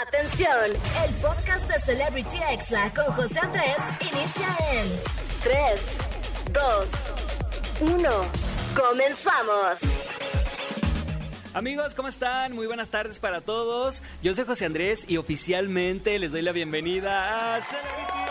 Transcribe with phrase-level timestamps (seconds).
[0.00, 0.56] Atención,
[1.06, 4.86] el podcast de Celebrity Exa con José Andrés inicia en
[5.42, 5.86] 3,
[6.50, 8.10] 2, 1.
[8.74, 9.78] Comenzamos.
[11.52, 12.54] Amigos, ¿cómo están?
[12.54, 14.02] Muy buenas tardes para todos.
[14.22, 18.21] Yo soy José Andrés y oficialmente les doy la bienvenida a Celebrity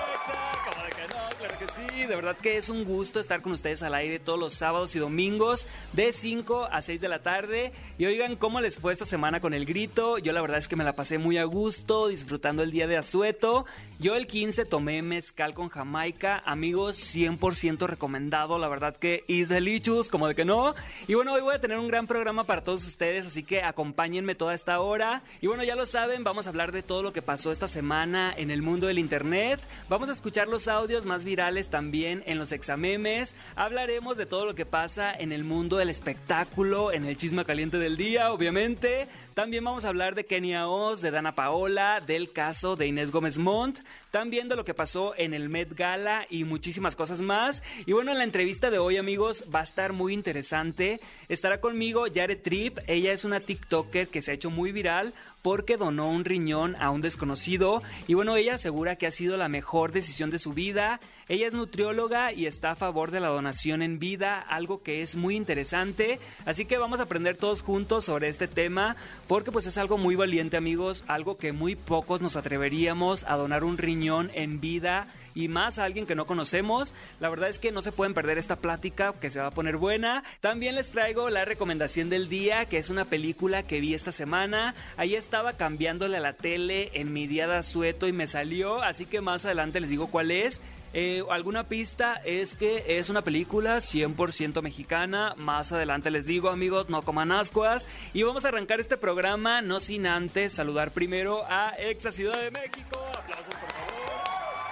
[2.12, 5.00] De verdad que es un gusto estar con ustedes al aire todos los sábados y
[5.00, 7.72] domingos de 5 a 6 de la tarde.
[7.98, 10.18] Y oigan, ¿cómo les fue esta semana con el grito?
[10.18, 12.98] Yo la verdad es que me la pasé muy a gusto, disfrutando el día de
[12.98, 13.66] asueto.
[13.98, 16.44] Yo el 15 tomé mezcal con Jamaica.
[16.46, 18.60] Amigos, 100% recomendado.
[18.60, 20.76] La verdad que is delicious, como de que no.
[21.08, 24.36] Y bueno, hoy voy a tener un gran programa para todos ustedes, así que acompáñenme
[24.36, 25.24] toda esta hora.
[25.40, 28.34] Y bueno, ya lo saben, vamos a hablar de todo lo que pasó esta semana
[28.36, 29.62] en el mundo del internet.
[29.88, 33.36] Vamos a escuchar los audios más virales también en los examemes.
[33.56, 37.78] Hablaremos de todo lo que pasa en el mundo del espectáculo, en el chisme caliente
[37.78, 39.08] del día, obviamente.
[39.34, 43.38] También vamos a hablar de Kenia Oz, de Dana Paola, del caso de Inés Gómez
[43.38, 47.64] Montt, también de lo que pasó en el Met Gala y muchísimas cosas más.
[47.86, 51.00] Y bueno, en la entrevista de hoy, amigos, va a estar muy interesante.
[51.30, 52.80] Estará conmigo Jared Tripp.
[52.88, 56.90] Ella es una TikToker que se ha hecho muy viral porque donó un riñón a
[56.92, 61.00] un desconocido y bueno, ella asegura que ha sido la mejor decisión de su vida.
[61.28, 65.16] Ella es nutrióloga y está a favor de la donación en vida, algo que es
[65.16, 66.20] muy interesante.
[66.46, 68.96] Así que vamos a aprender todos juntos sobre este tema
[69.28, 73.64] porque pues es algo muy valiente amigos, algo que muy pocos nos atreveríamos a donar
[73.64, 76.94] un riñón en vida y más a alguien que no conocemos.
[77.20, 79.78] La verdad es que no se pueden perder esta plática que se va a poner
[79.78, 80.24] buena.
[80.40, 84.76] También les traigo la recomendación del día, que es una película que vi esta semana.
[84.98, 89.06] Ahí estaba cambiándole a la tele en mi día de asueto y me salió, así
[89.06, 90.62] que más adelante les digo cuál es.
[90.94, 95.34] Eh, alguna pista es que es una película 100% mexicana.
[95.38, 97.88] Más adelante les digo, amigos, no coman ascuas.
[98.14, 102.52] Y vamos a arrancar este programa, no sin antes saludar primero a Exa Ciudad de
[102.52, 103.11] México.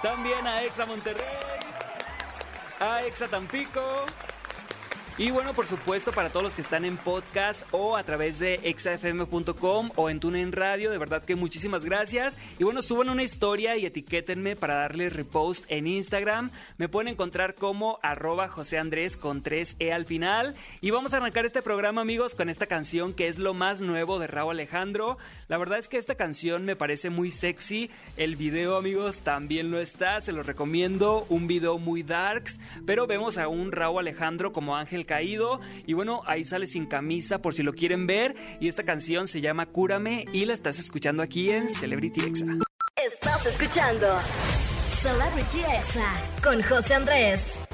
[0.02, 1.26] También a Exa Monterrey,
[2.80, 4.06] a Exa Tampico.
[5.20, 8.54] Y bueno, por supuesto, para todos los que están en podcast o a través de
[8.62, 12.38] exafm.com o en TuneIn Radio, de verdad que muchísimas gracias.
[12.58, 16.50] Y bueno, suban una historia y etiquétenme para darle repost en Instagram.
[16.78, 20.54] Me pueden encontrar como arroba José Andrés con 3E al final.
[20.80, 24.20] Y vamos a arrancar este programa, amigos, con esta canción que es lo más nuevo
[24.20, 25.18] de Raúl Alejandro.
[25.48, 27.90] La verdad es que esta canción me parece muy sexy.
[28.16, 30.22] El video, amigos, también lo está.
[30.22, 31.26] Se lo recomiendo.
[31.28, 32.58] Un video muy darks.
[32.86, 37.42] Pero vemos a un Raúl Alejandro como Ángel caído y bueno, ahí sale sin camisa
[37.42, 41.20] por si lo quieren ver y esta canción se llama Cúrame y la estás escuchando
[41.20, 42.46] aquí en Celebrity Exa.
[42.94, 44.06] Estás escuchando
[45.02, 46.12] Celebrity Exa
[46.44, 47.69] con José Andrés.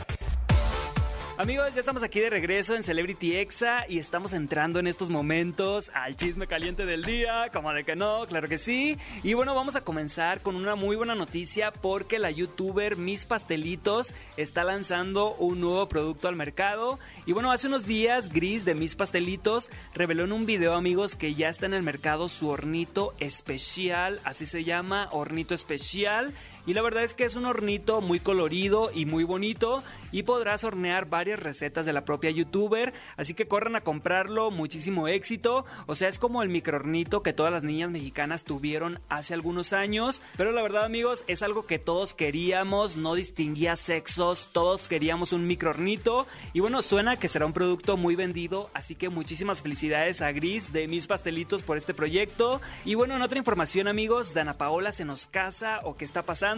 [1.38, 5.91] Amigos, ya estamos aquí de regreso en Celebrity Exa y estamos entrando en estos momentos
[5.92, 8.97] al chisme caliente del día, como de que no, claro que sí.
[9.22, 14.14] Y bueno, vamos a comenzar con una muy buena noticia porque la youtuber Mis Pastelitos
[14.38, 16.98] está lanzando un nuevo producto al mercado.
[17.26, 21.34] Y bueno, hace unos días Gris de Mis Pastelitos reveló en un video, amigos, que
[21.34, 26.32] ya está en el mercado su hornito especial, así se llama, hornito especial.
[26.66, 30.65] Y la verdad es que es un hornito muy colorido y muy bonito y podrás
[30.65, 35.65] hornear varias recetas de la propia youtuber, así que corran a comprarlo, muchísimo éxito.
[35.87, 40.21] O sea, es como el microhornito que todas las niñas mexicanas tuvieron hace algunos años,
[40.37, 45.47] pero la verdad, amigos, es algo que todos queríamos, no distinguía sexos, todos queríamos un
[45.47, 50.33] microhornito y bueno, suena que será un producto muy vendido, así que muchísimas felicidades a
[50.33, 52.60] Gris de Mis Pastelitos por este proyecto.
[52.84, 56.56] Y bueno, en otra información, amigos, Dana Paola se nos casa o qué está pasando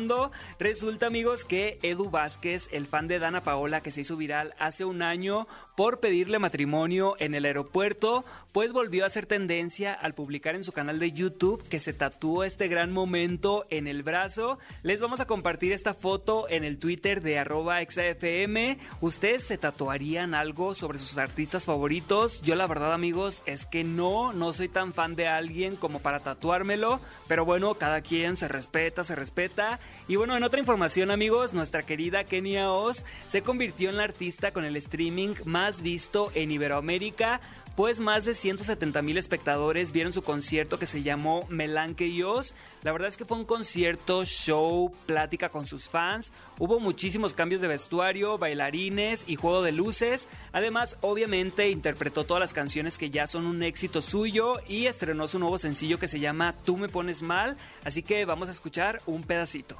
[0.60, 4.84] Resulta, amigos, que Edu Vázquez, el fan de Dana Paola que se hizo viral hace
[4.84, 10.54] un año por pedirle matrimonio en el aeropuerto, pues volvió a hacer tendencia al publicar
[10.54, 14.58] en su canal de YouTube que se tatuó este gran momento en el brazo.
[14.82, 18.78] Les vamos a compartir esta foto en el Twitter de arroba exafm.
[19.00, 22.42] ¿Ustedes se tatuarían algo sobre sus artistas favoritos?
[22.42, 26.20] Yo la verdad, amigos, es que no, no soy tan fan de alguien como para
[26.20, 29.81] tatuármelo, pero bueno, cada quien se respeta, se respeta.
[30.08, 34.52] Y bueno, en otra información, amigos, nuestra querida Kenia Oz se convirtió en la artista
[34.52, 37.40] con el streaming más visto en Iberoamérica
[37.78, 42.56] pues más de 170 mil espectadores vieron su concierto que se llamó Melanque y Oz.
[42.82, 46.32] La verdad es que fue un concierto, show, plática con sus fans.
[46.58, 50.26] Hubo muchísimos cambios de vestuario, bailarines y juego de luces.
[50.50, 55.38] Además, obviamente interpretó todas las canciones que ya son un éxito suyo y estrenó su
[55.38, 57.56] nuevo sencillo que se llama Tú me pones mal.
[57.84, 59.76] Así que vamos a escuchar un pedacito.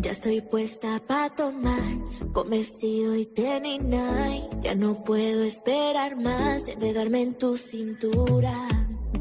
[0.00, 1.98] Ya estoy puesta para tomar
[2.32, 4.44] con vestido y tenis night.
[4.62, 8.68] Ya no puedo esperar más, enredarme en tu cintura.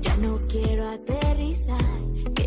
[0.02, 2.02] Ya no quiero aterrizar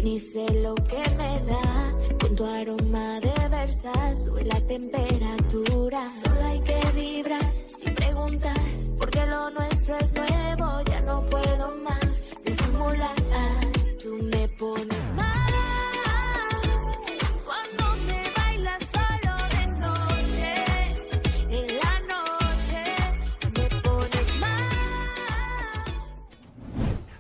[0.04, 1.94] ni sé lo que me da.
[2.20, 6.00] Con tu aroma de versas sube la temperatura.
[6.22, 8.60] Solo hay que vibrar sin preguntar,
[8.98, 10.82] porque lo nuestro es nuevo.
[10.90, 13.16] Ya no puedo más disimular.
[14.02, 15.33] Tú me pones mal.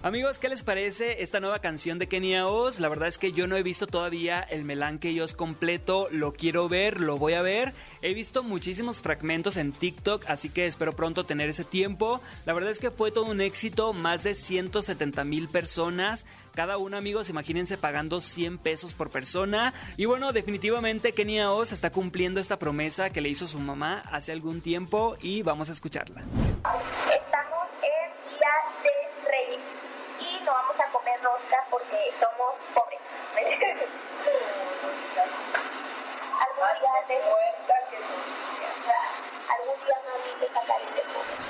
[0.04, 2.78] Amigos, ¿qué les parece esta nueva canción de Kenia Oz?
[2.78, 6.68] La verdad es que yo no he visto todavía el Melanque Oz completo, lo quiero
[6.68, 7.72] ver, lo voy a ver.
[8.02, 12.20] He visto muchísimos fragmentos en TikTok, así que espero pronto tener ese tiempo.
[12.44, 16.26] La verdad es que fue todo un éxito, más de 170 mil personas.
[16.54, 19.72] Cada uno, amigos, imagínense pagando 100 pesos por persona.
[19.96, 24.32] Y bueno, definitivamente Kenia Oz está cumpliendo esta promesa que le hizo su mamá hace
[24.32, 26.20] algún tiempo y vamos a escucharla.
[26.20, 28.52] Estamos en Día
[28.82, 29.64] de Reyes
[30.20, 33.00] y no vamos a comer rosca porque somos pobres.
[36.44, 37.16] Algún día de
[39.50, 41.43] Algún día mami te sacaré de pobre.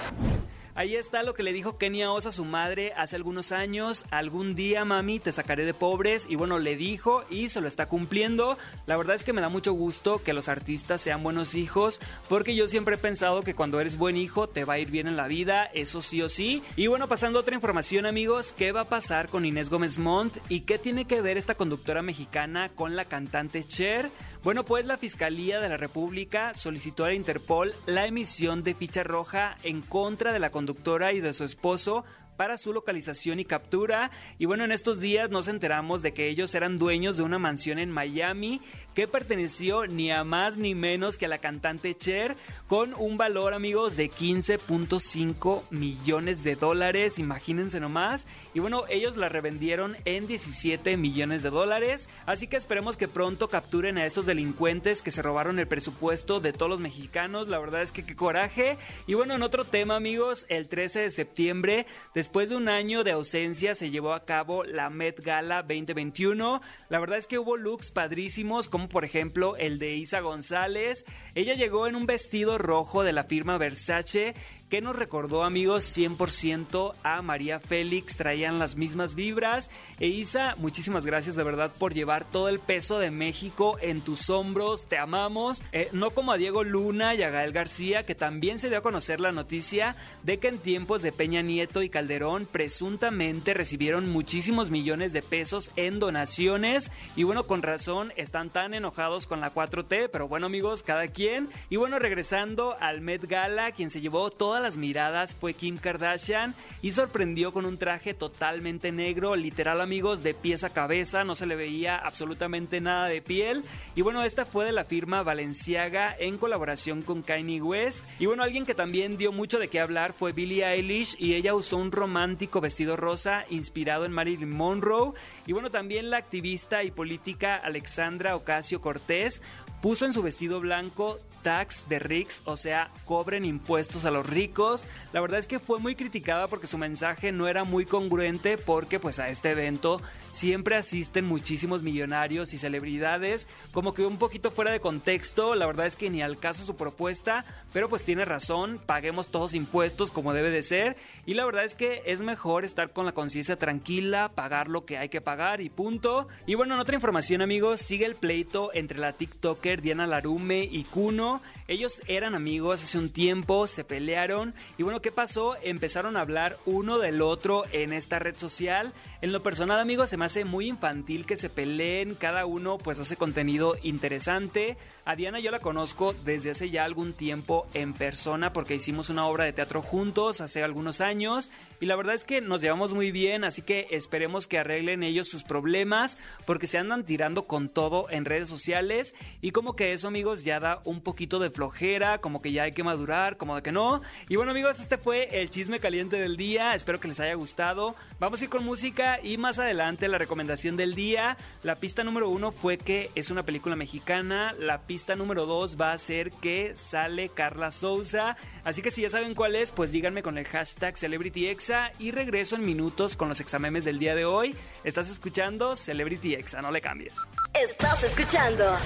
[0.77, 4.05] Ahí está lo que le dijo Kenia Oz a su madre hace algunos años.
[4.11, 6.27] Algún día, mami, te sacaré de pobres.
[6.29, 8.59] Y bueno, le dijo y se lo está cumpliendo.
[8.87, 12.01] La verdad es que me da mucho gusto que los artistas sean buenos hijos.
[12.29, 15.07] Porque yo siempre he pensado que cuando eres buen hijo te va a ir bien
[15.07, 15.63] en la vida.
[15.63, 16.65] Eso sí o sí.
[16.75, 18.53] Y bueno, pasando a otra información, amigos.
[18.53, 20.39] ¿Qué va a pasar con Inés Gómez Montt?
[20.49, 24.11] ¿Y qué tiene que ver esta conductora mexicana con la cantante Cher?
[24.43, 29.05] Bueno, pues la Fiscalía de la República solicitó a la Interpol la emisión de ficha
[29.05, 30.64] roja en contra de la conductora
[31.13, 32.05] y de su esposo
[32.37, 34.11] para su localización y captura.
[34.39, 37.79] Y bueno, en estos días nos enteramos de que ellos eran dueños de una mansión
[37.79, 38.61] en Miami
[38.95, 42.37] que perteneció ni a más ni menos que a la cantante Cher
[42.69, 48.27] con un valor, amigos, de 15.5 millones de dólares, imagínense nomás.
[48.55, 53.49] Y bueno, ellos la revendieron en 17 millones de dólares, así que esperemos que pronto
[53.49, 57.49] capturen a estos delincuentes que se robaron el presupuesto de todos los mexicanos.
[57.49, 58.79] La verdad es que qué coraje.
[59.07, 61.87] Y bueno, en otro tema, amigos, el 13 de septiembre,
[62.25, 66.63] después de un año de ausencia, se llevó a cabo la Met Gala 2021.
[66.89, 71.05] La verdad es que hubo looks padrísimos, como por ejemplo el de Isa González.
[71.35, 74.35] Ella llegó en un vestido rojo de la firma Versace
[74.69, 79.71] que nos recordó amigos 100% a María Félix, traían las mismas vibras.
[80.01, 84.31] E Isa, muchísimas gracias de verdad por llevar todo el peso de México en tus
[84.31, 85.63] hombros, te amamos.
[85.73, 88.83] Eh, no como a Diego Luna y a Gael García, que también se dio a
[88.83, 94.71] conocer la noticia de que en tiempos de Peña Nieto y Calderón presuntamente recibieron muchísimos
[94.71, 96.91] millones de pesos en donaciones.
[97.17, 101.49] Y bueno, con razón están tan enojados con la 4T, pero bueno amigos, cada quien.
[101.71, 106.55] Y bueno, regresando al Met Gala, quien se llevó todas las miradas fue Kim Kardashian
[106.81, 111.47] y sorprendió con un traje totalmente negro, literal amigos, de pies a cabeza, no se
[111.47, 113.65] le veía absolutamente nada de piel.
[113.97, 118.05] Y bueno, esta fue de la firma Valenciaga en colaboración con Kanye West.
[118.21, 121.57] Y bueno, alguien que también dio mucho de qué hablar fue Billie Eilish y ella
[121.57, 125.15] usó un romántico vestido rosa inspirado en Marilyn Monroe.
[125.49, 129.43] Y bueno, también la activista y política Alexandra Ocasio Cortés
[129.85, 134.89] puso en su vestido blanco tax de ricks, o sea, cobren impuestos a los ricos.
[135.13, 138.99] La verdad es que fue muy criticada porque su mensaje no era muy congruente porque
[138.99, 140.01] pues a este evento
[140.31, 145.87] siempre asisten muchísimos millonarios y celebridades, como que un poquito fuera de contexto, la verdad
[145.87, 150.33] es que ni al caso su propuesta, pero pues tiene razón, paguemos todos impuestos como
[150.33, 154.33] debe de ser y la verdad es que es mejor estar con la conciencia tranquila,
[154.35, 156.27] pagar lo que hay que pagar y punto.
[156.47, 160.85] Y bueno, en otra información amigos, sigue el pleito entre la TikToker Diana Larume y
[160.85, 161.41] Kuno.
[161.69, 165.57] Ellos eran amigos hace un tiempo, se pelearon y bueno, ¿qué pasó?
[165.63, 168.93] Empezaron a hablar uno del otro en esta red social.
[169.25, 173.01] En lo personal, amigos, se me hace muy infantil que se peleen, cada uno pues
[173.01, 174.77] hace contenido interesante.
[175.07, 179.27] A Diana yo la conozco desde hace ya algún tiempo en persona porque hicimos una
[179.27, 181.51] obra de teatro juntos hace algunos años
[181.81, 185.29] y la verdad es que nos llevamos muy bien, así que esperemos que arreglen ellos
[185.29, 190.09] sus problemas porque se andan tirando con todo en redes sociales y como que eso,
[190.09, 193.63] amigos, ya da un poquito de flojera, como que ya hay que madurar, como de
[193.63, 194.03] que no.
[194.29, 197.95] Y bueno, amigos, este fue el chisme caliente del día, espero que les haya gustado.
[198.19, 201.37] Vamos a ir con música y más adelante la recomendación del día.
[201.63, 205.93] La pista número uno fue que es una película mexicana, la pista número dos va
[205.93, 210.23] a ser que sale Carla Souza, así que si ya saben cuál es, pues díganme
[210.23, 214.55] con el hashtag CelebrityExa y regreso en minutos con los examemes del día de hoy.
[214.85, 217.15] Estás escuchando Celebrity Exa, no le cambies.
[217.53, 218.77] Estás escuchando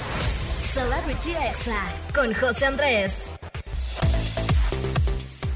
[0.72, 1.82] Celebrity Exa
[2.14, 3.37] con José Andrés.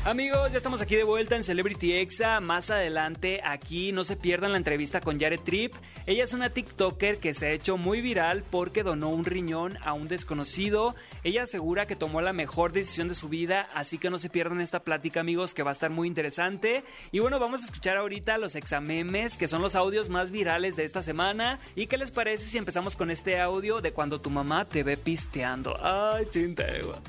[0.04, 2.40] Amigos, ya estamos aquí de vuelta en Celebrity Exa.
[2.40, 5.74] Más adelante, aquí no se pierdan la entrevista con Jared Tripp.
[6.06, 9.92] Ella es una TikToker que se ha hecho muy viral porque donó un riñón a
[9.92, 10.96] un desconocido.
[11.22, 14.60] Ella asegura que tomó la mejor decisión de su vida, así que no se pierdan
[14.60, 16.82] esta plática, amigos, que va a estar muy interesante.
[17.12, 20.84] Y bueno, vamos a escuchar ahorita los examemes, que son los audios más virales de
[20.84, 21.60] esta semana.
[21.76, 24.96] ¿Y qué les parece si empezamos con este audio de cuando tu mamá te ve
[24.96, 25.78] pisteando?
[25.80, 27.00] Ay, chintegua.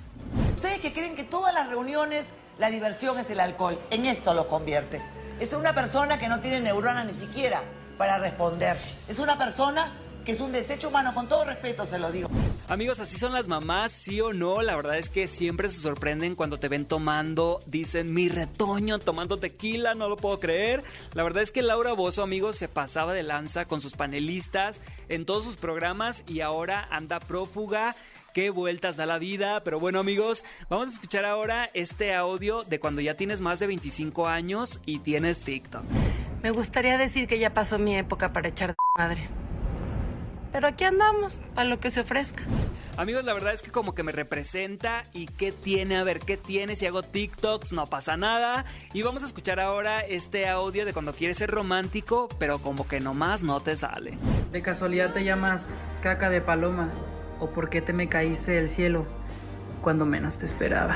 [0.56, 2.28] Ustedes que creen que todas las reuniones
[2.60, 5.02] la diversión es el alcohol, en esto lo convierte.
[5.40, 7.62] Es una persona que no tiene neuronas ni siquiera
[7.98, 8.78] para responder.
[9.08, 9.92] Es una persona
[10.24, 12.30] que es un desecho humano, con todo respeto se lo digo.
[12.70, 14.62] Amigos, así son las mamás, sí o no.
[14.62, 17.60] La verdad es que siempre se sorprenden cuando te ven tomando.
[17.66, 20.84] Dicen, mi retoño tomando tequila, no lo puedo creer.
[21.14, 25.26] La verdad es que Laura Bozo, amigos, se pasaba de lanza con sus panelistas en
[25.26, 27.96] todos sus programas y ahora anda prófuga
[28.34, 29.64] qué vueltas da la vida.
[29.64, 33.68] Pero bueno, amigos, vamos a escuchar ahora este audio de cuando ya tienes más de
[33.68, 35.84] 25 años y tienes TikTok.
[36.42, 39.22] Me gustaría decir que ya pasó mi época para echar de madre.
[40.52, 42.44] Pero aquí andamos, para lo que se ofrezca.
[42.96, 46.38] Amigos, la verdad es que como que me representa y qué tiene, a ver, qué
[46.38, 48.66] tiene si hago TikToks, no pasa nada.
[48.94, 53.00] Y vamos a escuchar ahora este audio de cuando quieres ser romántico, pero como que
[53.00, 54.20] nomás no te sale.
[54.52, 56.92] De casualidad te llamas caca de paloma
[57.40, 59.06] o por qué te me caíste del cielo
[59.82, 60.96] cuando menos te esperaba.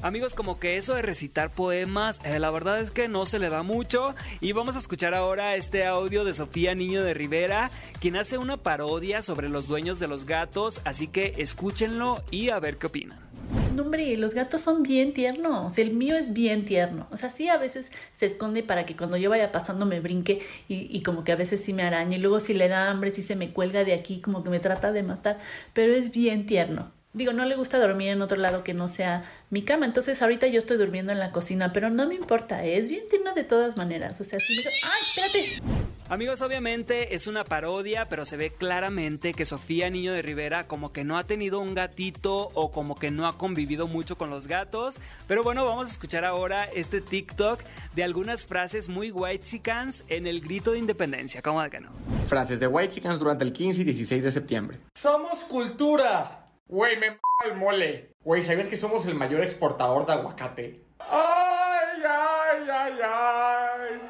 [0.00, 3.48] Amigos, como que eso de recitar poemas, eh, la verdad es que no se le
[3.48, 4.14] da mucho.
[4.40, 8.58] Y vamos a escuchar ahora este audio de Sofía Niño de Rivera, quien hace una
[8.58, 10.80] parodia sobre los dueños de los gatos.
[10.84, 13.27] Así que escúchenlo y a ver qué opinan.
[13.74, 15.78] No, hombre, los gatos son bien tiernos.
[15.78, 17.06] El mío es bien tierno.
[17.10, 20.40] O sea, sí, a veces se esconde para que cuando yo vaya pasando me brinque
[20.68, 22.16] y, y, como que a veces sí me araña.
[22.16, 24.60] Y luego si le da hambre, si se me cuelga de aquí, como que me
[24.60, 25.38] trata de matar.
[25.74, 26.97] Pero es bien tierno.
[27.18, 29.86] Digo, no le gusta dormir en otro lado que no sea mi cama.
[29.86, 32.64] Entonces ahorita yo estoy durmiendo en la cocina, pero no me importa.
[32.64, 34.20] Es bien tierno de todas maneras.
[34.20, 34.62] O sea, si me...
[34.62, 35.62] ¡Ay, espérate!
[36.08, 40.92] Amigos, obviamente es una parodia, pero se ve claramente que Sofía Niño de Rivera como
[40.92, 44.46] que no ha tenido un gatito o como que no ha convivido mucho con los
[44.46, 45.00] gatos.
[45.26, 47.60] Pero bueno, vamos a escuchar ahora este TikTok
[47.96, 51.42] de algunas frases muy whitexicans en el grito de independencia.
[51.42, 51.90] ¿Cómo de que no?
[52.28, 54.78] Frases de whitexicans durante el 15 y 16 de septiembre.
[54.94, 56.47] ¡Somos cultura!
[56.68, 58.12] Güey, me el mole.
[58.22, 60.82] Güey, ¿sabías que somos el mayor exportador de aguacate?
[60.98, 64.02] ¡Ay, ay, ay, ay!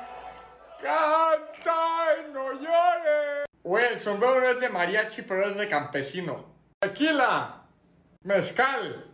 [0.83, 1.77] ¡Canta
[2.19, 3.47] y no llores!
[3.63, 6.47] Güey, el sombrero no es de mariachi, pero es de campesino.
[6.81, 7.63] Tequila.
[8.25, 9.09] Mezcal.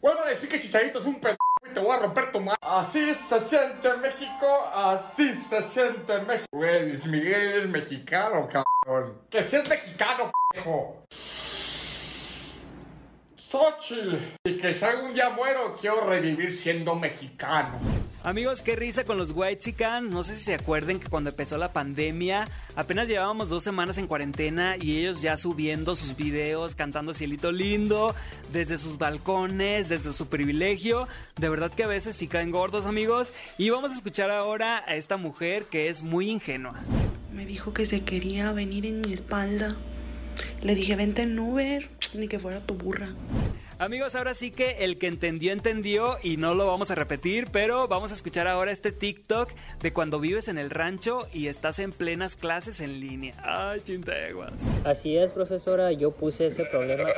[0.00, 2.58] Vuelvo a decir que Chicharito es un pendejo y te voy a romper tu madre.
[2.62, 6.46] Así se siente México, así se siente México.
[6.52, 9.20] Güey, Luis Miguel es mexicano, cabrón.
[9.28, 11.04] Que seas mexicano, pendejo.
[13.50, 14.14] Xochitl.
[14.44, 17.80] Y que si algún día muero, quiero revivir siendo mexicano.
[18.22, 20.08] Amigos, qué risa con los Whitexicans.
[20.08, 24.06] No sé si se acuerden que cuando empezó la pandemia, apenas llevábamos dos semanas en
[24.06, 28.14] cuarentena y ellos ya subiendo sus videos, cantando Cielito Lindo,
[28.52, 31.08] desde sus balcones, desde su privilegio.
[31.34, 33.32] De verdad que a veces sí caen gordos, amigos.
[33.58, 36.74] Y vamos a escuchar ahora a esta mujer que es muy ingenua.
[37.32, 39.74] Me dijo que se quería venir en mi espalda.
[40.62, 43.08] Le dije, vente en Uber, ni que fuera tu burra.
[43.80, 47.88] Amigos, ahora sí que el que entendió, entendió y no lo vamos a repetir, pero
[47.88, 51.92] vamos a escuchar ahora este TikTok de cuando vives en el rancho y estás en
[51.92, 53.32] plenas clases en línea.
[53.42, 54.52] Ay, chinteguas.
[54.84, 57.08] Así es, profesora, yo puse ese problema.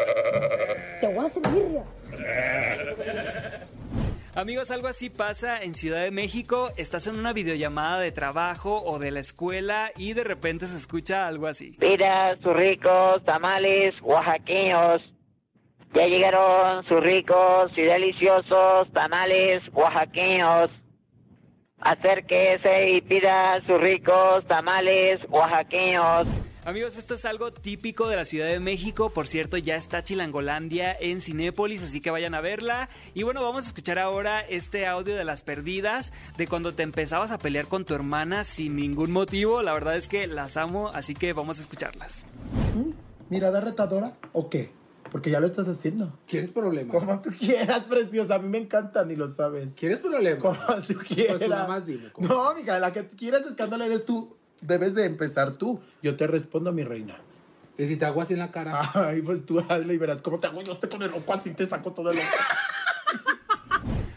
[1.01, 1.85] Te voy a hacer birria.
[4.35, 6.71] Amigos, algo así pasa en Ciudad de México.
[6.79, 11.27] Estás en una videollamada de trabajo o de la escuela y de repente se escucha
[11.27, 11.77] algo así.
[11.79, 15.03] Mira, sus ricos tamales oaxaqueños.
[15.93, 20.71] Ya llegaron sus ricos y deliciosos tamales oaxaqueños.
[21.79, 26.27] Acérquese y pida sus ricos tamales oaxaqueños.
[26.65, 29.11] Amigos, esto es algo típico de la Ciudad de México.
[29.11, 32.89] Por cierto, ya está Chilangolandia en Cinépolis, así que vayan a verla.
[33.15, 37.33] Y bueno, vamos a escuchar ahora este audio de las perdidas, de cuando te empezabas
[37.33, 39.61] a pelear con tu hermana sin ningún motivo.
[39.63, 42.29] La verdad es que las amo, así que vamos a escucharlas.
[43.29, 44.71] ¿Mirada retadora o qué?
[45.11, 46.17] Porque ya lo estás haciendo.
[46.29, 46.97] ¿Quieres problemas?
[46.97, 48.37] Como tú quieras, preciosa.
[48.37, 49.73] A mí me encanta, ni lo sabes.
[49.75, 50.41] ¿Quieres problemas?
[50.41, 51.39] Como tú quieras.
[51.39, 52.13] Pues tú nada más dime.
[52.13, 52.29] ¿cómo?
[52.29, 54.37] No, mija, la que tú quieras escándalo eres tú.
[54.63, 55.81] Debes de empezar tú.
[56.03, 57.19] Yo te respondo, mi reina.
[57.77, 58.91] ¿Y si te hago así en la cara?
[58.95, 60.63] Ay, pues tú hazlo y verás cómo te hago.
[60.63, 62.27] Yo estoy con el ojo así te saco todo el ojo.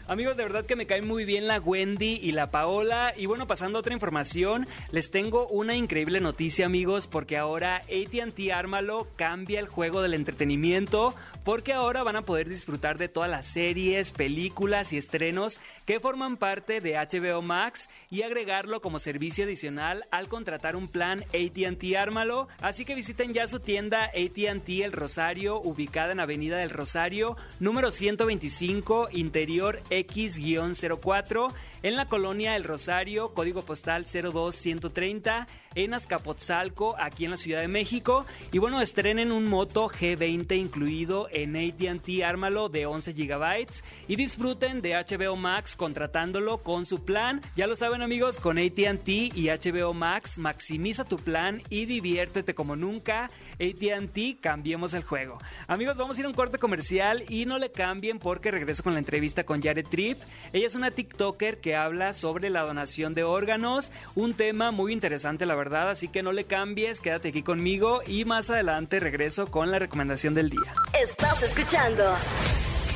[0.08, 3.12] Amigos, de verdad que me caen muy bien la Wendy y la Paola.
[3.16, 8.52] Y bueno, pasando a otra información, les tengo una increíble noticia, amigos, porque ahora ATT
[8.54, 13.46] Ármalo cambia el juego del entretenimiento, porque ahora van a poder disfrutar de todas las
[13.46, 20.04] series, películas y estrenos que forman parte de HBO Max y agregarlo como servicio adicional
[20.12, 22.46] al contratar un plan ATT Ármalo.
[22.60, 27.90] Así que visiten ya su tienda ATT El Rosario, ubicada en Avenida del Rosario, número
[27.90, 31.48] 125, interior X-04
[31.86, 37.68] en la colonia El Rosario, código postal 02130, en Azcapotzalco, aquí en la Ciudad de
[37.68, 38.26] México.
[38.50, 43.66] Y bueno, estrenen un Moto G20 incluido en ATT Ármalo de 11 GB
[44.08, 47.40] y disfruten de HBO Max contratándolo con su plan.
[47.54, 52.74] Ya lo saben amigos, con ATT y HBO Max maximiza tu plan y diviértete como
[52.74, 53.30] nunca.
[53.60, 55.38] ATT, cambiemos el juego.
[55.68, 58.94] Amigos, vamos a ir a un corte comercial y no le cambien porque regreso con
[58.94, 60.18] la entrevista con Jared Tripp.
[60.52, 65.46] Ella es una TikToker que habla sobre la donación de órganos, un tema muy interesante
[65.46, 69.70] la verdad, así que no le cambies, quédate aquí conmigo y más adelante regreso con
[69.70, 70.74] la recomendación del día.
[71.00, 72.16] Estás escuchando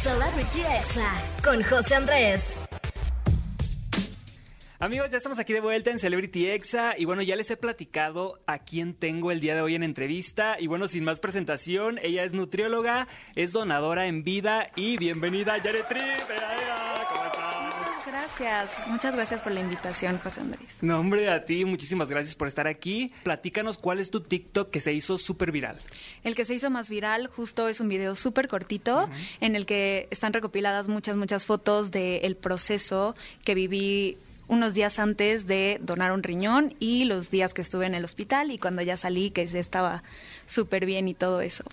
[0.02, 1.12] Celebrity Exa
[1.44, 2.60] con José Andrés.
[4.82, 8.40] Amigos, ya estamos aquí de vuelta en Celebrity Exa y bueno, ya les he platicado
[8.46, 12.24] a quién tengo el día de hoy en entrevista y bueno, sin más presentación, ella
[12.24, 16.30] es nutrióloga, es donadora en vida y bienvenida Jared Tripp.
[17.10, 17.29] ¿Cómo estás?
[18.38, 20.82] Gracias, muchas gracias por la invitación, José Andrés.
[20.82, 23.12] No, hombre, a ti muchísimas gracias por estar aquí.
[23.24, 25.78] Platícanos cuál es tu TikTok que se hizo súper viral.
[26.22, 29.08] El que se hizo más viral justo es un video súper cortito
[29.40, 35.46] en el que están recopiladas muchas, muchas fotos del proceso que viví unos días antes
[35.46, 38.96] de donar un riñón y los días que estuve en el hospital y cuando ya
[38.96, 40.02] salí que ya estaba
[40.46, 41.64] súper bien y todo eso.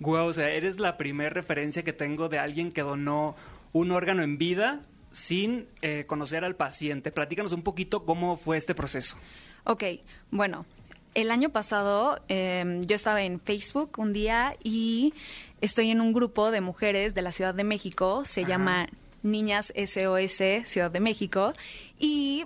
[0.00, 3.36] Guau, o sea, eres la primera referencia que tengo de alguien que donó
[3.72, 4.80] un órgano en vida
[5.16, 7.10] sin eh, conocer al paciente.
[7.10, 9.16] Platícanos un poquito cómo fue este proceso.
[9.64, 9.82] Ok,
[10.30, 10.66] bueno,
[11.14, 15.14] el año pasado eh, yo estaba en Facebook un día y
[15.62, 18.50] estoy en un grupo de mujeres de la Ciudad de México, se Ajá.
[18.50, 18.88] llama
[19.22, 21.54] Niñas SOS Ciudad de México
[21.98, 22.44] y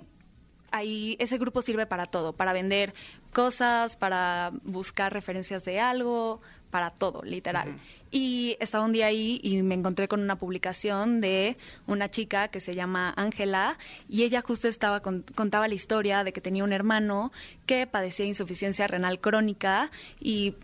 [0.71, 2.93] ahí ese grupo sirve para todo, para vender
[3.33, 7.75] cosas, para buscar referencias de algo, para todo, literal.
[8.09, 12.59] Y estaba un día ahí y me encontré con una publicación de una chica que
[12.59, 13.77] se llama Ángela
[14.09, 17.31] y ella justo estaba con- contaba la historia de que tenía un hermano
[17.65, 20.55] que padecía insuficiencia renal crónica y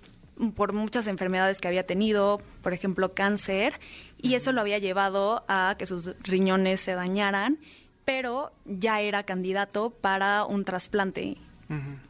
[0.56, 3.74] por muchas enfermedades que había tenido, por ejemplo, cáncer,
[4.22, 7.58] y eso lo había llevado a que sus riñones se dañaran,
[8.06, 11.38] pero ya era candidato para un trasplante.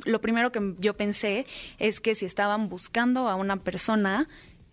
[0.05, 1.45] Lo primero que yo pensé
[1.79, 4.27] es que si estaban buscando a una persona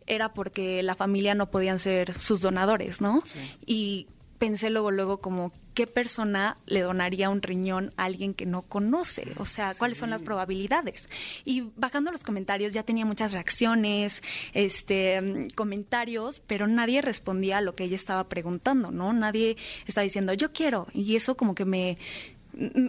[0.06, 3.22] era porque la familia no podían ser sus donadores, ¿no?
[3.64, 8.62] Y pensé luego, luego como, ¿qué persona le donaría un riñón a alguien que no
[8.62, 9.32] conoce?
[9.38, 11.08] O sea, ¿cuáles son las probabilidades?
[11.44, 17.74] Y bajando los comentarios ya tenía muchas reacciones, este, comentarios, pero nadie respondía a lo
[17.74, 19.12] que ella estaba preguntando, ¿no?
[19.12, 20.88] Nadie estaba diciendo, yo quiero.
[20.92, 21.96] Y eso como que me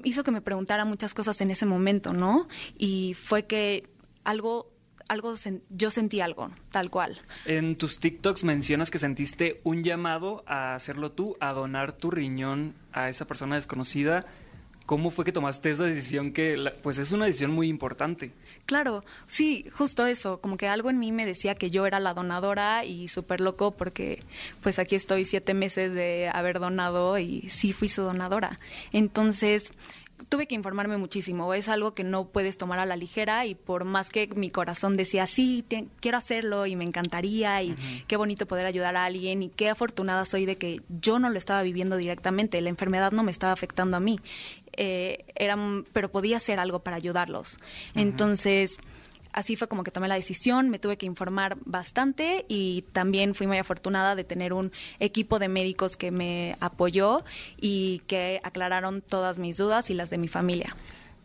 [0.04, 2.48] hizo que me preguntara muchas cosas en ese momento, ¿no?
[2.78, 3.88] Y fue que
[4.24, 4.72] algo,
[5.08, 5.34] algo,
[5.70, 7.22] yo sentí algo, tal cual.
[7.46, 12.76] En tus TikToks mencionas que sentiste un llamado a hacerlo tú, a donar tu riñón
[12.92, 14.26] a esa persona desconocida.
[14.86, 18.32] ¿Cómo fue que tomaste esa decisión que, la- pues es una decisión muy importante?
[18.68, 22.14] Claro, sí, justo eso, como que algo en mí me decía que yo era la
[22.14, 24.20] donadora y súper loco porque
[24.62, 28.60] pues aquí estoy siete meses de haber donado y sí fui su donadora.
[28.92, 29.72] Entonces
[30.30, 33.84] tuve que informarme muchísimo, es algo que no puedes tomar a la ligera y por
[33.84, 37.76] más que mi corazón decía, sí, te- quiero hacerlo y me encantaría y
[38.08, 41.38] qué bonito poder ayudar a alguien y qué afortunada soy de que yo no lo
[41.38, 44.20] estaba viviendo directamente, la enfermedad no me estaba afectando a mí,
[44.78, 45.58] eh, era,
[45.94, 47.58] pero podía hacer algo para ayudarlos.
[47.94, 48.78] Entonces,
[49.36, 53.46] así fue como que tomé la decisión, me tuve que informar bastante y también fui
[53.46, 57.24] muy afortunada de tener un equipo de médicos que me apoyó
[57.58, 60.76] y que aclararon todas mis dudas y las de mi familia.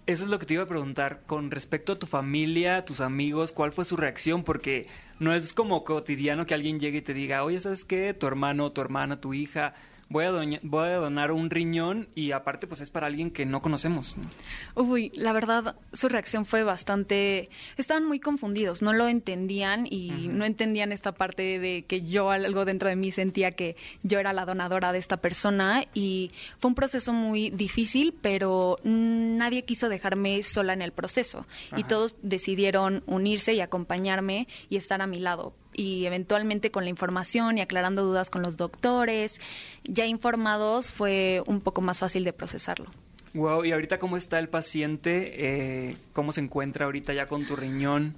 [0.07, 3.53] Eso es lo que te iba a preguntar con respecto a tu familia, tus amigos,
[3.53, 4.42] ¿cuál fue su reacción?
[4.42, 4.88] Porque
[5.20, 8.12] no es como cotidiano que alguien llegue y te diga, oye, ¿sabes qué?
[8.12, 9.75] Tu hermano, tu hermana, tu hija,
[10.11, 13.46] voy a, doña- voy a donar un riñón y aparte pues es para alguien que
[13.46, 14.16] no conocemos.
[14.18, 14.83] ¿no?
[14.83, 17.49] Uy, la verdad, su reacción fue bastante...
[17.79, 22.64] Estaban muy confundidos, no lo entendían y no entendían esta parte de que yo algo
[22.64, 26.75] dentro de mí sentía que yo era la donadora de esta persona y fue un
[26.75, 31.46] proceso muy difícil, pero nadie quiso dejarme sola en el proceso
[31.77, 36.90] y todos decidieron unirse y acompañarme y estar a mi lado y eventualmente con la
[36.90, 39.40] información y aclarando dudas con los doctores,
[39.85, 42.90] ya informados, fue un poco más fácil de procesarlo.
[43.35, 47.54] Wow, y ahorita cómo está el paciente, Eh, cómo se encuentra ahorita ya con tu
[47.54, 48.14] riñón.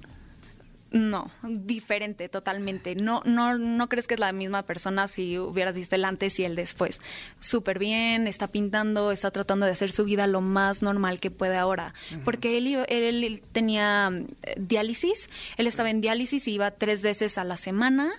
[0.92, 2.94] No, diferente totalmente.
[2.94, 6.44] No, no, no crees que es la misma persona si hubieras visto el antes y
[6.44, 7.00] el después.
[7.40, 11.56] Súper bien, está pintando, está tratando de hacer su vida lo más normal que puede
[11.56, 11.94] ahora.
[12.24, 14.10] Porque él, él, él tenía
[14.42, 18.12] eh, diálisis, él estaba en diálisis y iba tres veces a la semana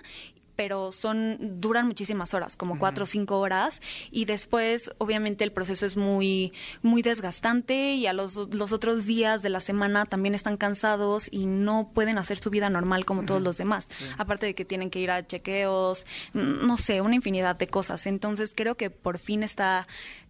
[0.56, 5.86] pero son duran muchísimas horas, como cuatro o cinco horas, y después obviamente el proceso
[5.86, 10.58] es muy muy desgastante y a los, los otros días de la semana también están
[10.58, 13.88] cansados y no pueden hacer su vida normal como todos los demás.
[14.18, 18.06] Aparte de que tienen que ir a chequeos, mm, no sé, una infinidad de cosas.
[18.06, 19.88] Entonces creo que por fin está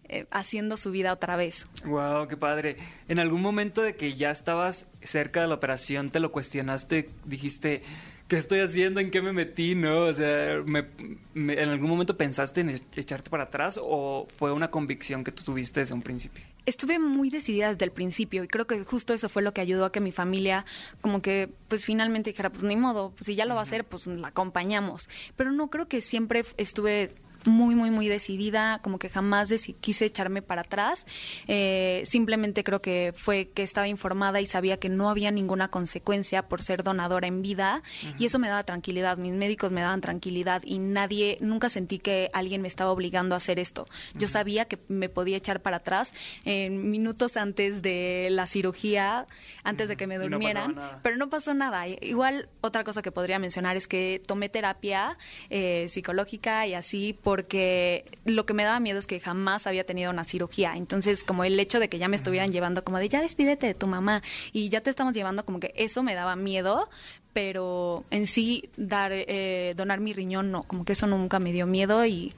[0.08, 1.66] eh, haciendo su vida otra vez.
[1.84, 2.76] Wow, qué padre.
[3.08, 7.82] En algún momento de que ya estabas cerca de la operación, te lo cuestionaste, dijiste,
[8.28, 9.00] ¿qué estoy haciendo?
[9.00, 9.74] ¿En qué me metí?
[9.74, 10.00] ¿No?
[10.02, 10.86] O sea, me-
[11.34, 15.32] me- ¿en algún momento pensaste en e- echarte para atrás o fue una convicción que
[15.32, 16.42] tú tuviste desde un principio?
[16.66, 19.84] Estuve muy decidida desde el principio y creo que justo eso fue lo que ayudó
[19.84, 20.64] a que mi familia
[21.02, 23.84] como que pues finalmente dijera pues ni modo, pues si ya lo va a hacer
[23.84, 25.08] pues la acompañamos.
[25.36, 27.14] Pero no creo que siempre estuve
[27.46, 31.06] muy, muy, muy decidida, como que jamás quise echarme para atrás.
[31.46, 36.48] Eh, simplemente creo que fue que estaba informada y sabía que no había ninguna consecuencia
[36.48, 37.82] por ser donadora en vida
[38.18, 39.16] y eso me daba tranquilidad.
[39.16, 43.38] Mis médicos me daban tranquilidad y nadie, nunca sentí que alguien me estaba obligando a
[43.38, 43.86] hacer esto.
[44.14, 49.26] Yo sabía que me podía echar para atrás en minutos antes de la cirugía,
[49.62, 51.86] antes de que me no durmieran, pero no pasó nada.
[51.88, 55.18] Igual otra cosa que podría mencionar es que tomé terapia
[55.50, 60.12] eh, psicológica y así porque lo que me daba miedo es que jamás había tenido
[60.12, 60.74] una cirugía.
[60.76, 63.74] Entonces, como el hecho de que ya me estuvieran llevando como de ya despídete de
[63.74, 66.88] tu mamá y ya te estamos llevando como que eso me daba miedo,
[67.32, 71.66] pero en sí dar eh, donar mi riñón no, como que eso nunca me dio
[71.66, 72.32] miedo y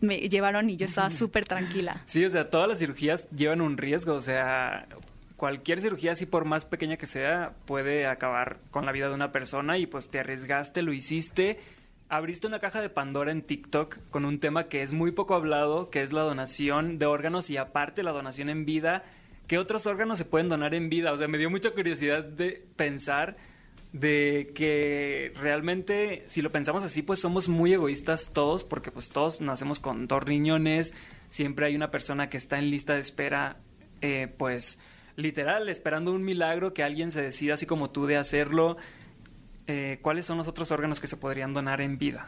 [0.00, 2.04] me llevaron y yo estaba súper tranquila.
[2.06, 4.86] Sí, o sea, todas las cirugías llevan un riesgo, o sea,
[5.36, 9.32] cualquier cirugía, así por más pequeña que sea, puede acabar con la vida de una
[9.32, 11.58] persona y pues te arriesgaste, lo hiciste.
[12.10, 15.90] Abriste una caja de Pandora en TikTok con un tema que es muy poco hablado,
[15.90, 19.02] que es la donación de órganos y aparte la donación en vida.
[19.46, 21.12] ¿Qué otros órganos se pueden donar en vida?
[21.12, 23.36] O sea, me dio mucha curiosidad de pensar
[23.92, 29.42] de que realmente, si lo pensamos así, pues somos muy egoístas todos, porque pues todos
[29.42, 30.94] nacemos con dos riñones,
[31.28, 33.56] siempre hay una persona que está en lista de espera,
[34.00, 34.78] eh, pues
[35.16, 38.78] literal, esperando un milagro que alguien se decida así como tú de hacerlo.
[39.68, 42.26] Eh, ¿Cuáles son los otros órganos que se podrían donar en vida?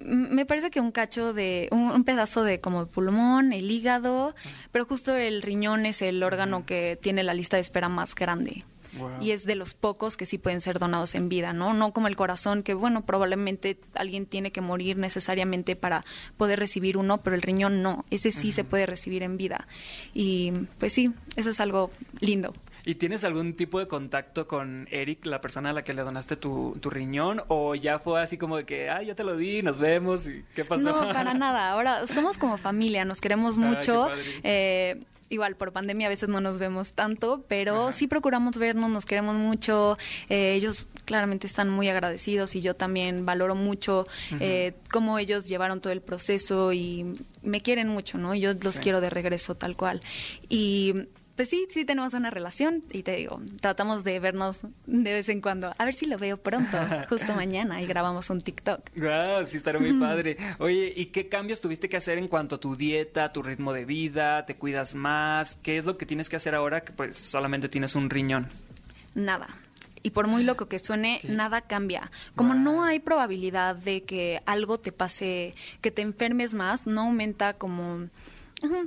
[0.00, 4.34] Me parece que un cacho de, un, un pedazo de como pulmón, el hígado,
[4.72, 8.64] pero justo el riñón es el órgano que tiene la lista de espera más grande.
[8.96, 9.20] Wow.
[9.20, 11.74] Y es de los pocos que sí pueden ser donados en vida, ¿no?
[11.74, 16.04] No como el corazón, que bueno, probablemente alguien tiene que morir necesariamente para
[16.36, 18.04] poder recibir uno, pero el riñón no.
[18.10, 19.68] Ese sí se puede recibir en vida.
[20.14, 21.90] Y pues sí, eso es algo
[22.20, 22.52] lindo.
[22.88, 26.36] ¿Y tienes algún tipo de contacto con Eric, la persona a la que le donaste
[26.36, 27.42] tu, tu riñón?
[27.48, 30.26] ¿O ya fue así como de que, ah, ya te lo di, nos vemos?
[30.26, 30.84] ¿Y qué pasó?
[30.84, 31.70] No, para nada.
[31.72, 34.08] Ahora somos como familia, nos queremos mucho.
[34.42, 34.98] Eh,
[35.28, 39.34] igual por pandemia a veces no nos vemos tanto, pero sí procuramos vernos, nos queremos
[39.36, 39.98] mucho.
[40.30, 44.06] Eh, ellos claramente están muy agradecidos y yo también valoro mucho
[44.40, 47.04] eh, cómo ellos llevaron todo el proceso y
[47.42, 48.34] me quieren mucho, ¿no?
[48.34, 48.80] Y yo los Sí.
[48.80, 50.00] quiero de regreso tal cual.
[50.48, 50.94] Y
[51.38, 55.40] pues sí, sí tenemos una relación y te digo, tratamos de vernos de vez en
[55.40, 55.72] cuando.
[55.78, 56.76] A ver si lo veo pronto,
[57.08, 58.90] justo mañana, y grabamos un TikTok.
[58.96, 60.36] Guau, sí, estará muy padre.
[60.58, 63.84] Oye, ¿y qué cambios tuviste que hacer en cuanto a tu dieta, tu ritmo de
[63.84, 64.46] vida?
[64.46, 65.54] ¿Te cuidas más?
[65.54, 68.48] ¿Qué es lo que tienes que hacer ahora que pues solamente tienes un riñón?
[69.14, 69.46] Nada.
[70.02, 72.10] Y por muy loco que suene, nada cambia.
[72.34, 77.52] Como no hay probabilidad de que algo te pase, que te enfermes más, no aumenta
[77.52, 78.08] como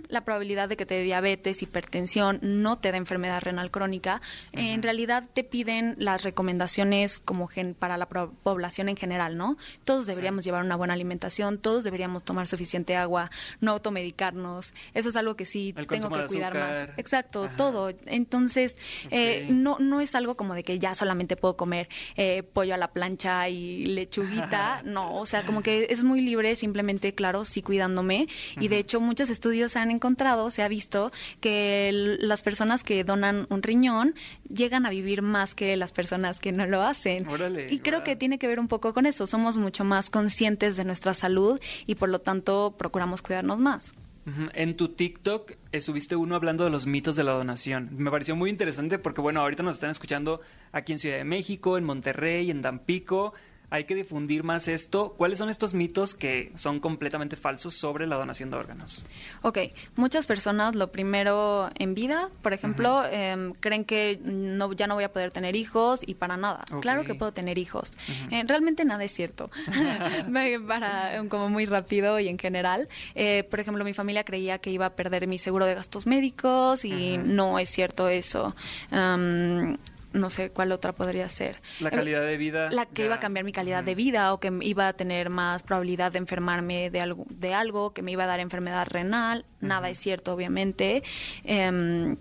[0.10, 4.22] la probabilidad de que te dé diabetes, hipertensión, no te da enfermedad renal crónica.
[4.52, 9.58] En realidad te piden las recomendaciones como gen- para la pro- población en general, ¿no?
[9.86, 13.32] Todos deberíamos llevar una buena alimentación, todos deberíamos tomar suficiente agua,
[13.62, 14.74] no automedicarnos.
[14.94, 16.88] Eso es algo que sí El tengo que cuidar azúcar.
[16.90, 16.98] más.
[16.98, 17.92] Exacto, todo.
[18.08, 18.76] Entonces,
[19.10, 22.78] eh, no, no es algo como de que ya solamente puedo comer eh, pollo a
[22.78, 24.82] la plancha y lechuguita.
[24.86, 28.28] no, o sea, como que es muy libre, simplemente, claro, sí cuidándome.
[28.60, 33.04] Y de hecho, muchos estudios han encontrado, se ha visto que el- las personas que
[33.04, 34.16] donan un riñón
[34.50, 37.28] llegan a vivir más que las personas que no lo hacen.
[37.28, 39.28] Órale, y creo que tiene que ver un poco con eso.
[39.28, 43.94] Somos mucho más conscientes de nuestra salud y por lo tanto procuramos cuidarnos más.
[44.54, 47.90] En tu TikTok eh, subiste uno hablando de los mitos de la donación.
[47.98, 51.76] Me pareció muy interesante porque, bueno, ahorita nos están escuchando aquí en Ciudad de México,
[51.78, 53.34] en Monterrey, en Tampico.
[53.72, 55.16] Hay que difundir más esto.
[55.18, 59.02] ¿Cuáles son estos mitos que son completamente falsos sobre la donación de órganos?
[59.42, 59.60] Ok,
[59.96, 65.06] muchas personas lo primero en vida, por ejemplo, em, creen que no, ya no voy
[65.06, 66.66] a poder tener hijos y para nada.
[66.82, 67.92] Claro que puedo tener hijos.
[68.30, 69.50] Eh, realmente nada es cierto.
[70.68, 72.90] Para em, como muy rápido y en general.
[73.16, 76.84] Eh, por ejemplo, mi familia creía que iba a perder mi seguro de gastos médicos
[76.84, 78.54] y no es cierto eso.
[78.92, 79.78] Am,
[80.14, 81.60] no sé cuál otra podría ser.
[81.80, 82.70] La Eh, calidad de vida.
[82.72, 85.30] la que ya- iba a cambiar mi calidad de vida o que iba a tener
[85.30, 89.46] más probabilidad de enfermarme de algo, de algo que me iba a dar enfermedad renal.
[89.62, 91.04] Nada es cierto, obviamente.
[91.44, 92.18] Em,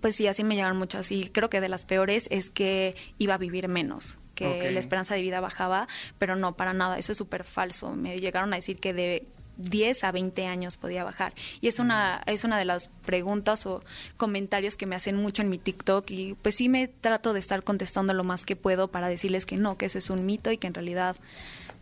[0.00, 1.10] pues sí, así me llegaron muchas.
[1.12, 5.14] Y creo que de las peores es que iba a vivir menos, que la esperanza
[5.14, 6.98] de vida bajaba, pero no, para nada.
[6.98, 7.94] Eso es súper falso.
[7.96, 9.26] Me llegaron a decir que de
[9.58, 11.34] 10 a 20 años podía bajar.
[11.60, 13.82] Y es una, es una de las preguntas o
[14.16, 17.62] comentarios que me hacen mucho en mi TikTok y pues sí me trato de estar
[17.62, 20.58] contestando lo más que puedo para decirles que no, que eso es un mito y
[20.58, 21.16] que en realidad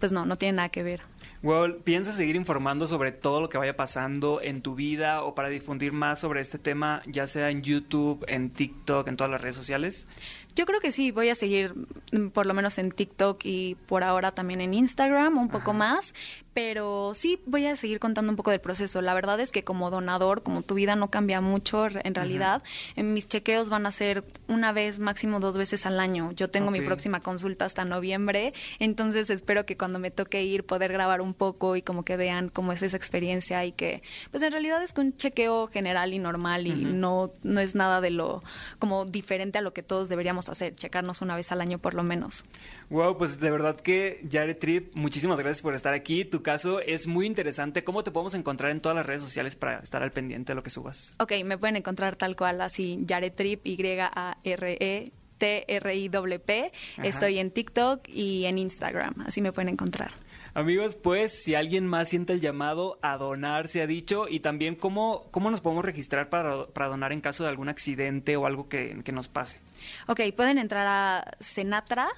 [0.00, 1.00] pues no, no tiene nada que ver.
[1.42, 5.48] Well, ¿piensas seguir informando sobre todo lo que vaya pasando en tu vida o para
[5.48, 9.54] difundir más sobre este tema, ya sea en YouTube, en TikTok, en todas las redes
[9.54, 10.06] sociales?
[10.54, 11.74] Yo creo que sí, voy a seguir
[12.12, 16.14] mm, por lo menos en TikTok y por ahora también en Instagram un poco más,
[16.56, 19.02] pero sí voy a seguir contando un poco del proceso.
[19.02, 22.62] La verdad es que como donador, como tu vida no cambia mucho en realidad,
[22.96, 26.32] mis chequeos van a ser una vez, máximo dos veces al año.
[26.32, 30.94] Yo tengo mi próxima consulta hasta noviembre, entonces espero que cuando me toque ir poder
[30.94, 34.50] grabar un poco y como que vean cómo es esa experiencia y que pues en
[34.50, 38.40] realidad es que un chequeo general y normal y no no es nada de lo
[38.78, 42.02] como diferente a lo que todos deberíamos hacer, checarnos una vez al año por lo
[42.02, 42.44] menos.
[42.88, 46.24] Wow, pues de verdad que Jared Trip, muchísimas gracias por estar aquí.
[46.24, 47.82] Tu caso es muy interesante.
[47.82, 50.62] ¿Cómo te podemos encontrar en todas las redes sociales para estar al pendiente de lo
[50.62, 51.16] que subas?
[51.18, 55.12] Ok, me pueden encontrar tal cual así, Yaretrip, Y-A-R-E.
[55.38, 56.72] T-R-I-P.
[56.96, 57.06] Ajá.
[57.06, 60.12] Estoy en TikTok y en Instagram, así me pueden encontrar.
[60.54, 64.76] Amigos, pues si alguien más siente el llamado a donar, se ha dicho, y también
[64.76, 68.66] cómo, cómo nos podemos registrar para, para donar en caso de algún accidente o algo
[68.66, 69.60] que, que nos pase.
[70.06, 72.08] Ok, pueden entrar a Senatra,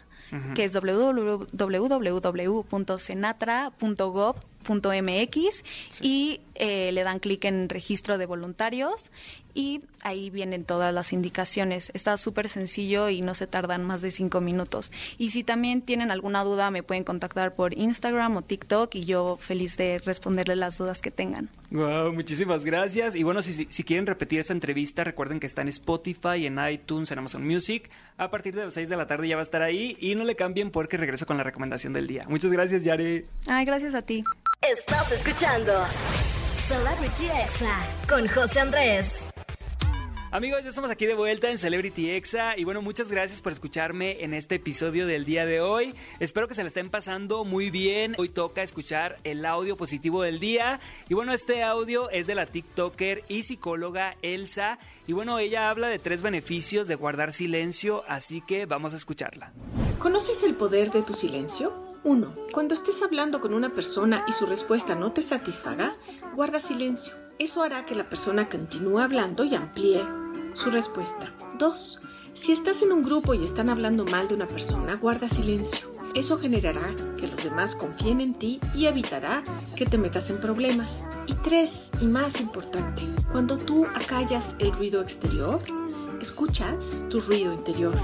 [0.54, 0.74] Que es
[4.68, 5.64] www.senatra.gov.mx
[6.02, 9.10] y eh, le dan clic en registro de voluntarios
[9.54, 11.90] y ahí vienen todas las indicaciones.
[11.94, 14.92] Está súper sencillo y no se tardan más de cinco minutos.
[15.16, 19.36] Y si también tienen alguna duda, me pueden contactar por Instagram o TikTok y yo
[19.36, 21.48] feliz de responderle las dudas que tengan.
[21.70, 23.14] Wow, muchísimas gracias.
[23.14, 26.58] Y bueno, si, si, si quieren repetir esta entrevista, recuerden que está en Spotify, en
[26.70, 27.90] iTunes, en Amazon Music.
[28.16, 30.24] A partir de las 6 de la tarde ya va a estar ahí y no
[30.24, 32.26] le cambien porque regreso con la recomendación del día.
[32.28, 33.26] Muchas gracias, Yare.
[33.46, 34.24] Ay, gracias a ti.
[34.60, 35.72] Estás escuchando
[36.66, 39.24] Celebrity Exa con José Andrés.
[40.32, 44.24] Amigos, ya estamos aquí de vuelta en Celebrity Exa y bueno, muchas gracias por escucharme
[44.24, 45.94] en este episodio del día de hoy.
[46.18, 48.16] Espero que se le estén pasando muy bien.
[48.18, 52.44] Hoy toca escuchar el audio positivo del día y bueno, este audio es de la
[52.44, 58.42] TikToker y psicóloga Elsa y bueno, ella habla de tres beneficios de guardar silencio, así
[58.42, 59.52] que vamos a escucharla.
[60.00, 61.87] ¿Conoces el poder de tu silencio?
[62.08, 62.34] 1.
[62.54, 65.94] Cuando estés hablando con una persona y su respuesta no te satisfaga,
[66.34, 67.12] guarda silencio.
[67.38, 70.02] Eso hará que la persona continúe hablando y amplíe
[70.54, 71.34] su respuesta.
[71.58, 72.00] 2.
[72.32, 75.92] Si estás en un grupo y están hablando mal de una persona, guarda silencio.
[76.14, 79.42] Eso generará que los demás confíen en ti y evitará
[79.76, 81.04] que te metas en problemas.
[81.26, 81.90] Y 3.
[82.00, 85.60] Y más importante, cuando tú acallas el ruido exterior,
[86.20, 87.94] escuchas tu ruido interior.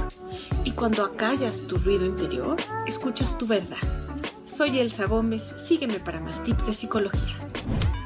[0.64, 3.78] Y cuando acallas tu ruido interior, escuchas tu verdad.
[4.46, 7.34] Soy Elsa Gómez, sígueme para más tips de psicología.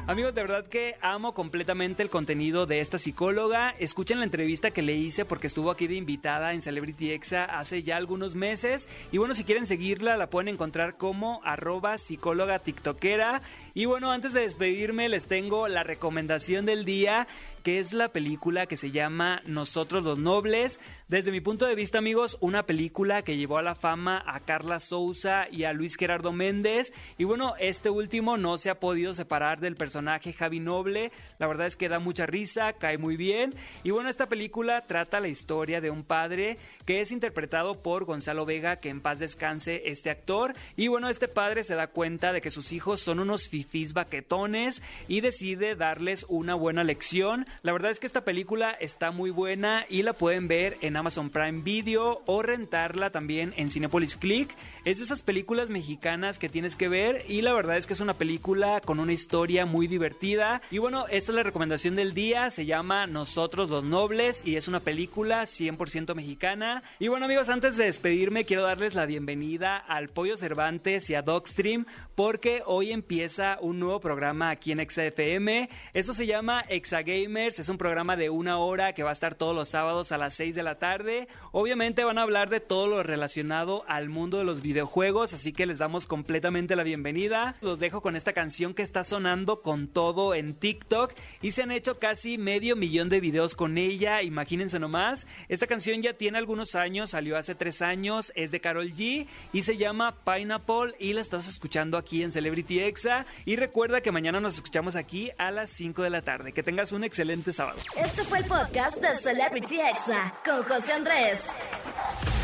[0.09, 3.75] Amigos, de verdad que amo completamente el contenido de esta psicóloga.
[3.77, 7.83] Escuchen la entrevista que le hice porque estuvo aquí de invitada en Celebrity Exa hace
[7.83, 8.89] ya algunos meses.
[9.11, 13.43] Y bueno, si quieren seguirla, la pueden encontrar como arroba psicóloga tiktokera.
[13.75, 17.27] Y bueno, antes de despedirme, les tengo la recomendación del día
[17.61, 20.79] que es la película que se llama Nosotros los Nobles.
[21.09, 24.79] Desde mi punto de vista, amigos, una película que llevó a la fama a Carla
[24.79, 26.93] Souza y a Luis Gerardo Méndez.
[27.17, 31.11] Y bueno, este último no se ha podido separar del personaje Javi Noble.
[31.37, 33.53] La verdad es que da mucha risa, cae muy bien.
[33.83, 38.45] Y bueno, esta película trata la historia de un padre que es interpretado por Gonzalo
[38.45, 40.53] Vega, que en paz descanse este actor.
[40.75, 44.81] Y bueno, este padre se da cuenta de que sus hijos son unos fifís baquetones
[45.07, 49.85] y decide darles una buena lección La verdad es que esta película está muy buena
[49.89, 54.49] y la pueden ver en Amazon Prime Video o rentarla también en Cinepolis Click.
[54.85, 57.99] Es de esas películas mexicanas que tienes que ver y la verdad es que es
[57.99, 60.61] una película con una historia muy divertida.
[60.71, 64.67] Y bueno, esta es la recomendación del día, se llama Nosotros los Nobles y es
[64.67, 66.83] una película 100% mexicana.
[66.99, 71.21] Y bueno amigos, antes de despedirme quiero darles la bienvenida al Pollo Cervantes y a
[71.21, 75.69] Dogstream porque hoy empieza un nuevo programa aquí en XFM.
[75.93, 79.55] Esto se llama Exagamers, es un programa de una hora que va a estar todos
[79.55, 81.27] los sábados a las 6 de la tarde.
[81.51, 85.65] Obviamente van a hablar de todo lo relacionado al mundo de los videojuegos, así que
[85.65, 87.55] les damos completamente la bienvenida.
[87.61, 91.69] Los dejo con esta canción que está sonando con todo en TikTok y se han
[91.69, 95.27] hecho casi medio millón de videos con ella, imagínense nomás.
[95.47, 99.61] Esta canción ya tiene algunos años, salió hace tres años, es de Carol G y
[99.61, 103.27] se llama Pineapple y la estás escuchando aquí en Celebrity Exa.
[103.45, 106.51] Y recuerda que mañana nos escuchamos aquí a las 5 de la tarde.
[106.51, 107.77] Que tengas un excelente sábado.
[107.95, 111.41] Este fue el podcast de Celebrity Exa con José Andrés.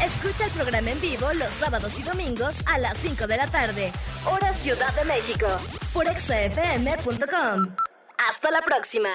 [0.03, 3.91] Escucha el programa en vivo los sábados y domingos a las 5 de la tarde,
[4.25, 5.47] hora Ciudad de México,
[5.91, 7.14] por exafm.com.
[8.17, 9.09] Hasta la próxima.